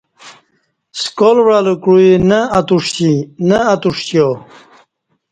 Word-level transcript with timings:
سکال 1.01 1.37
وعہ 1.45 1.61
لہ 1.65 1.73
کوعی 1.83 2.11
نہ 3.49 3.59
اتوݜیو 3.73 4.27